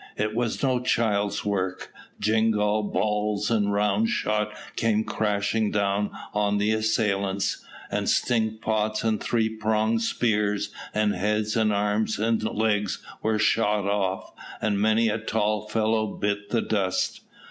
[0.17, 6.71] It was no child's work; jingall balls and round shot came crashing down on the
[6.71, 13.37] assailants, and stink pots and three pronged spears; and heads and arms and legs were
[13.37, 17.21] shot off, and many a tall fellow bit the dust.